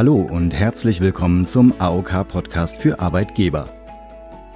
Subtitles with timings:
[0.00, 3.68] Hallo und herzlich willkommen zum AOK-Podcast für Arbeitgeber.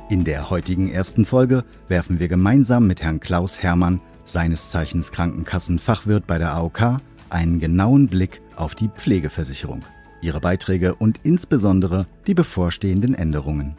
[0.09, 6.27] In der heutigen ersten Folge werfen wir gemeinsam mit Herrn Klaus Hermann, seines Zeichens Krankenkassenfachwirt
[6.27, 6.97] bei der AOK,
[7.29, 9.83] einen genauen Blick auf die Pflegeversicherung,
[10.23, 13.77] ihre Beiträge und insbesondere die bevorstehenden Änderungen.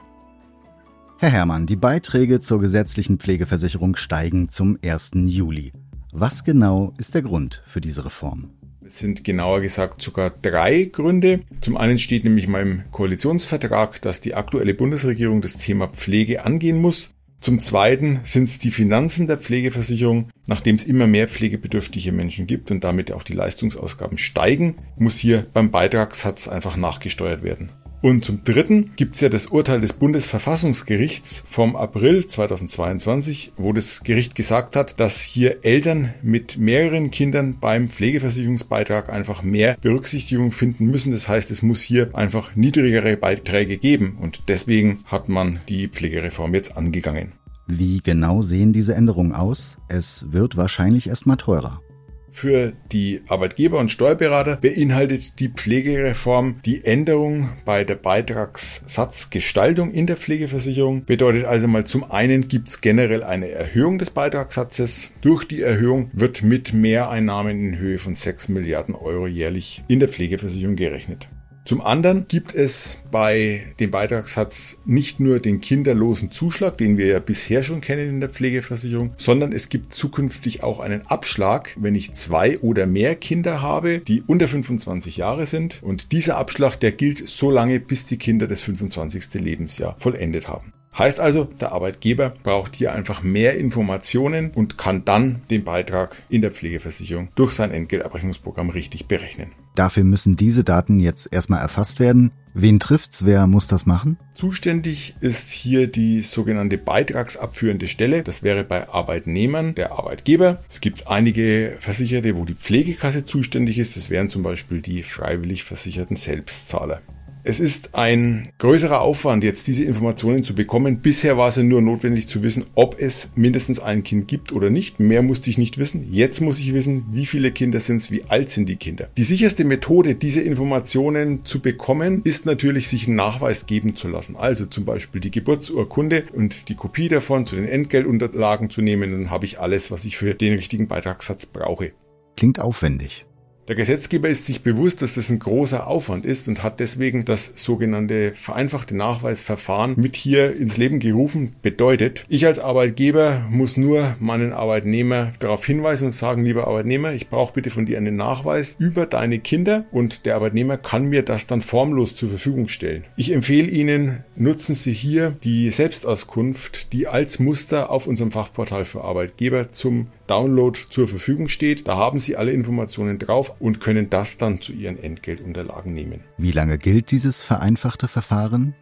[1.18, 5.14] Herr Hermann, die Beiträge zur gesetzlichen Pflegeversicherung steigen zum 1.
[5.16, 5.74] Juli.
[6.12, 8.52] Was genau ist der Grund für diese Reform?
[8.88, 11.40] Es sind genauer gesagt sogar drei Gründe.
[11.60, 16.80] Zum einen steht nämlich in meinem Koalitionsvertrag, dass die aktuelle Bundesregierung das Thema Pflege angehen
[16.80, 17.16] muss.
[17.40, 20.30] Zum Zweiten sind es die Finanzen der Pflegeversicherung.
[20.48, 25.48] Nachdem es immer mehr pflegebedürftige Menschen gibt und damit auch die Leistungsausgaben steigen, muss hier
[25.52, 27.72] beim Beitragssatz einfach nachgesteuert werden.
[28.06, 34.04] Und zum Dritten gibt es ja das Urteil des Bundesverfassungsgerichts vom April 2022, wo das
[34.04, 40.86] Gericht gesagt hat, dass hier Eltern mit mehreren Kindern beim Pflegeversicherungsbeitrag einfach mehr Berücksichtigung finden
[40.86, 41.14] müssen.
[41.14, 46.54] Das heißt, es muss hier einfach niedrigere Beiträge geben und deswegen hat man die Pflegereform
[46.54, 47.32] jetzt angegangen.
[47.66, 49.78] Wie genau sehen diese Änderungen aus?
[49.88, 51.82] Es wird wahrscheinlich erstmal teurer.
[52.30, 60.18] Für die Arbeitgeber und Steuerberater beinhaltet die Pflegereform die Änderung bei der Beitragssatzgestaltung in der
[60.18, 61.06] Pflegeversicherung.
[61.06, 65.12] Bedeutet also mal zum einen gibt es generell eine Erhöhung des Beitragssatzes.
[65.22, 70.10] Durch die Erhöhung wird mit Mehreinnahmen in Höhe von 6 Milliarden Euro jährlich in der
[70.10, 71.28] Pflegeversicherung gerechnet.
[71.66, 77.18] Zum anderen gibt es bei dem Beitragssatz nicht nur den kinderlosen Zuschlag, den wir ja
[77.18, 82.14] bisher schon kennen in der Pflegeversicherung, sondern es gibt zukünftig auch einen Abschlag, wenn ich
[82.14, 85.82] zwei oder mehr Kinder habe, die unter 25 Jahre sind.
[85.82, 89.34] Und dieser Abschlag, der gilt so lange, bis die Kinder das 25.
[89.34, 90.72] Lebensjahr vollendet haben.
[90.98, 96.42] Heißt also, der Arbeitgeber braucht hier einfach mehr Informationen und kann dann den Beitrag in
[96.42, 99.52] der Pflegeversicherung durch sein Entgeltabrechnungsprogramm richtig berechnen.
[99.76, 102.32] Dafür müssen diese Daten jetzt erstmal erfasst werden.
[102.54, 103.26] Wen trifft's?
[103.26, 104.18] Wer muss das machen?
[104.34, 108.24] Zuständig ist hier die sogenannte beitragsabführende Stelle.
[108.24, 110.64] Das wäre bei Arbeitnehmern der Arbeitgeber.
[110.70, 113.98] Es gibt einige Versicherte, wo die Pflegekasse zuständig ist.
[113.98, 117.02] Das wären zum Beispiel die freiwillig versicherten Selbstzahler.
[117.48, 121.02] Es ist ein größerer Aufwand, jetzt diese Informationen zu bekommen.
[121.02, 124.72] Bisher war es ja nur notwendig zu wissen, ob es mindestens ein Kind gibt oder
[124.72, 125.00] nicht.
[125.00, 126.12] Mehr musste ich nicht wissen.
[126.12, 129.12] Jetzt muss ich wissen, wie viele Kinder sind es, wie alt sind die Kinder.
[129.16, 134.36] Die sicherste Methode, diese Informationen zu bekommen, ist natürlich, sich einen Nachweis geben zu lassen.
[134.38, 139.12] Also zum Beispiel die Geburtsurkunde und die Kopie davon zu den Entgeltunterlagen zu nehmen.
[139.12, 141.92] Dann habe ich alles, was ich für den richtigen Beitragssatz brauche.
[142.36, 143.28] Klingt aufwendig.
[143.68, 147.54] Der Gesetzgeber ist sich bewusst, dass das ein großer Aufwand ist und hat deswegen das
[147.56, 151.56] sogenannte vereinfachte Nachweisverfahren mit hier ins Leben gerufen.
[151.64, 157.28] Bedeutet, ich als Arbeitgeber muss nur meinen Arbeitnehmer darauf hinweisen und sagen, lieber Arbeitnehmer, ich
[157.28, 161.48] brauche bitte von dir einen Nachweis über deine Kinder und der Arbeitnehmer kann mir das
[161.48, 163.04] dann formlos zur Verfügung stellen.
[163.18, 169.04] Ich empfehle Ihnen, nutzen Sie hier die Selbstauskunft, die als Muster auf unserem Fachportal für
[169.04, 171.88] Arbeitgeber zum Download zur Verfügung steht.
[171.88, 176.24] Da haben Sie alle Informationen drauf und können das dann zu Ihren Entgeltunterlagen nehmen.
[176.38, 178.76] Wie lange gilt dieses vereinfachte Verfahren?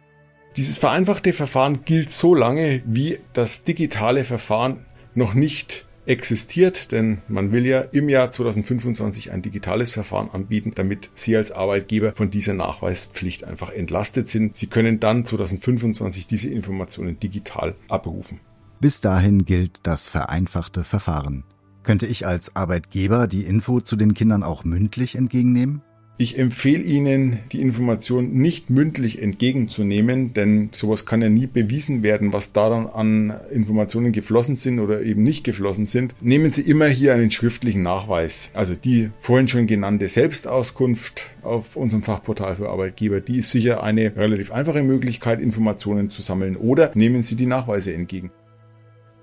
[0.56, 4.84] Dieses vereinfachte Verfahren gilt so lange, wie das digitale Verfahren
[5.14, 11.10] noch nicht existiert, denn man will ja im Jahr 2025 ein digitales Verfahren anbieten, damit
[11.14, 14.56] Sie als Arbeitgeber von dieser Nachweispflicht einfach entlastet sind.
[14.56, 18.40] Sie können dann 2025 diese Informationen digital abrufen.
[18.84, 21.44] Bis dahin gilt das vereinfachte Verfahren.
[21.84, 25.80] Könnte ich als Arbeitgeber die Info zu den Kindern auch mündlich entgegennehmen?
[26.18, 32.34] Ich empfehle Ihnen, die Information nicht mündlich entgegenzunehmen, denn sowas kann ja nie bewiesen werden,
[32.34, 36.12] was daran an Informationen geflossen sind oder eben nicht geflossen sind.
[36.20, 38.50] Nehmen Sie immer hier einen schriftlichen Nachweis.
[38.52, 44.14] Also die vorhin schon genannte Selbstauskunft auf unserem Fachportal für Arbeitgeber, die ist sicher eine
[44.14, 46.54] relativ einfache Möglichkeit, Informationen zu sammeln.
[46.54, 48.30] Oder nehmen Sie die Nachweise entgegen.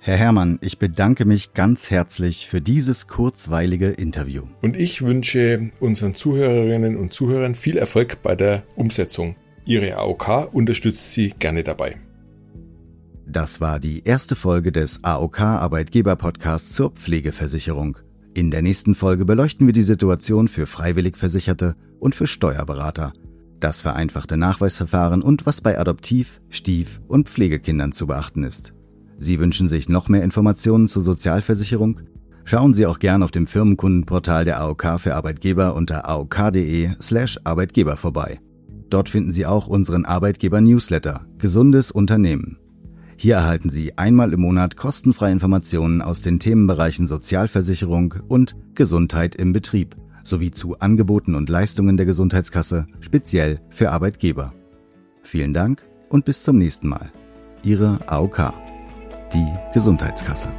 [0.03, 4.45] Herr Herrmann, ich bedanke mich ganz herzlich für dieses kurzweilige Interview.
[4.63, 9.35] Und ich wünsche unseren Zuhörerinnen und Zuhörern viel Erfolg bei der Umsetzung.
[9.63, 11.97] Ihre AOK unterstützt Sie gerne dabei.
[13.27, 17.99] Das war die erste Folge des AOK Arbeitgeber Podcasts zur Pflegeversicherung.
[18.33, 23.13] In der nächsten Folge beleuchten wir die Situation für freiwillig Versicherte und für Steuerberater,
[23.59, 28.73] das vereinfachte Nachweisverfahren und was bei Adoptiv-, Stief- und Pflegekindern zu beachten ist.
[29.21, 32.01] Sie wünschen sich noch mehr Informationen zur Sozialversicherung?
[32.43, 37.97] Schauen Sie auch gern auf dem Firmenkundenportal der AOK für Arbeitgeber unter aok.de slash Arbeitgeber
[37.97, 38.39] vorbei.
[38.89, 42.57] Dort finden Sie auch unseren Arbeitgeber-Newsletter Gesundes Unternehmen.
[43.15, 49.53] Hier erhalten Sie einmal im Monat kostenfreie Informationen aus den Themenbereichen Sozialversicherung und Gesundheit im
[49.53, 54.51] Betrieb sowie zu Angeboten und Leistungen der Gesundheitskasse, speziell für Arbeitgeber.
[55.21, 57.11] Vielen Dank und bis zum nächsten Mal.
[57.63, 58.53] Ihre AOK,
[59.33, 60.49] die Gesundheitskasse.